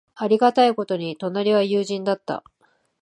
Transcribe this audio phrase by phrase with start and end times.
[0.15, 2.43] ありがたいことに、隣は友人だった。